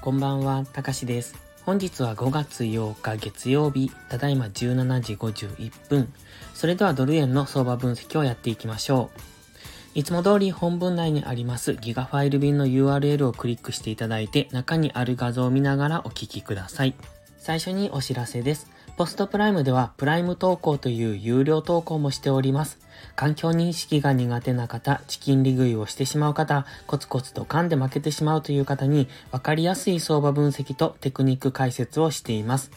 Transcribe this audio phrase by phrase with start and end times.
[0.00, 1.34] こんばんは、たかしです。
[1.64, 6.12] 本日は5月8日月曜日、ただいま17時51分。
[6.52, 9.98] それではドル円の相場分析をやっていきましょう。
[9.98, 16.94] いつも通り本文内にありますギガファイル便の URL をクリックしていただいて中にある画像を見ながらお聞きください。
[17.38, 18.68] 最初にお知らせです。
[18.96, 22.78] ポストプライムではプライム投稿という有料投稿もしております。
[23.16, 32.70] 環境認識が苦手な方、チキン利食いをしてしまう方、コツコツと噛んで負けてしまうという方に分かりやすい相場分析とテクニック解説をしています。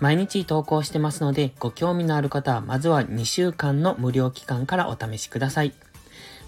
[0.00, 5.72] 毎日投稿してますので、ご興味のある方はまずは2週間の無料期間からお試しください。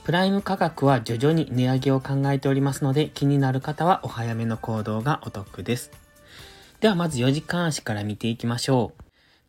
[0.03, 5.93] プライム価格は徐々に値上げを考えておりますので、気になる方はお早めの行動がお得です。
[6.81, 9.02] ではまず4時間足から見ていきましょう。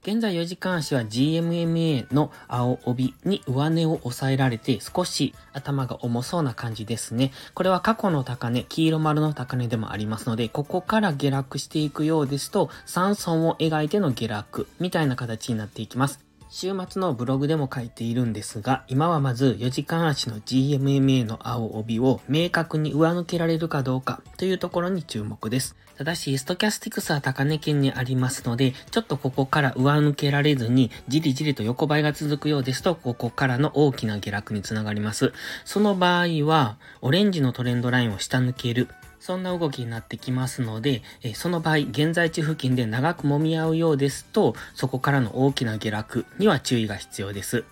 [0.03, 7.31] 現在4時間足は GMMA の青帯に上値を抑えられて少し頭が重そうな感じですね。
[7.53, 16.22] これは過去の高値、黄色丸の高値でもありますので、ここから下落していくようですと、3損を描いての下落みたいな形になっていきます。
[16.55, 25.75] 週末のブログでも書いているんですが、今はまず4時間足の GMMA の青帯を明確に上抜けられるかどうかというところに注目です。
[25.97, 35.33] ただし、ストキャスティクスは高値圏にありますので、ちょっとここから上抜けられずに、じりじりと横ばいが続くようですと、ここからの大きな下落につながります。
[35.65, 38.89] その場合は、オレンジのトレンドラインを下抜ける。
[39.23, 47.63] そんな動きになってきますので、えその場合、現在地付近で長く揉み合うようですと、そこからの大きな下落には注意が必要です。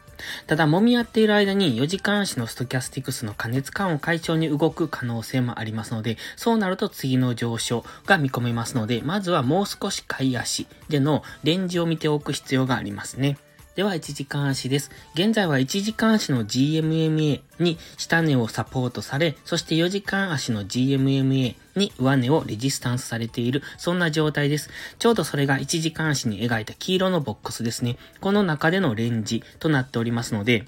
[0.47, 13.37] ただ、揉み合っている間に4時間足のストキャスティクスの加熱感を解消に動く可能性もありますので、そうなると次の上昇が見込めますので、まずはもう少し買い足でのレンジを見ておく必要がありますね。
[13.73, 14.91] では、1時間足です。
[15.13, 24.69] 現在は1時間足の GMMA に下値をサポートされ、そして4時間足の GMMA に上値をレジスタンスされている、そんな状態です。
[24.99, 27.97] ちょうどそれが1時間足に描いた黄色のボックスですね。
[28.19, 30.65] この中でのレンジとなっておりますので、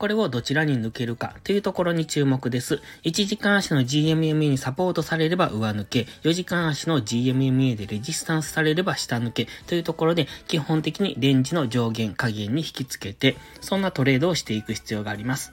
[0.00, 2.80] これをどちらに抜けるかというところに注目です。
[3.04, 15.52] 1時間足の GMMA にサポートされれば上抜け、4時間足の GMMA でレジスタンスされれば下抜けというところで、基本的にレンジの上限下限に引き付けて、そんなトレードをしていく必要があります。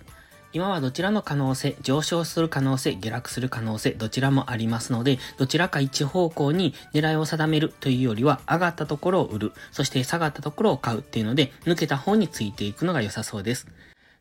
[0.54, 13.68] 今はどちらの可能性、上昇する可能性、下落する可能性、どちらもありますので、どちらか一方向に狙いを定めるというよりは、上がったところを売る、そして下がったところを買うっていうので、抜けた方についていくのが良さそうです。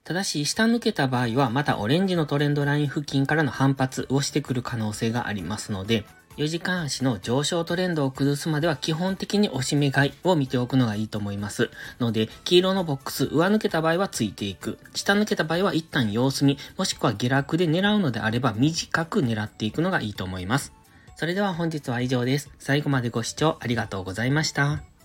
[0.06, 6.05] ただし、下抜けた場合は、またオレンジのトレンドライン付近からの反発をしてくる可能性がありますので、
[6.37, 11.71] 4時間足の上昇トレンドを崩すまでは基本的に押し目買いを見ておくのがいいと思います。
[11.99, 14.78] ので、黄色のボックス、上抜けた場合はついていく。
[14.95, 20.72] 下抜けた場合は一旦様子見、もしくは下落で狙うのであれば短く狙っていくのがいいと思います。
[21.16, 22.49] それでは本日は以上です。
[22.61, 24.96] 最後までご視聴ありがとうございました。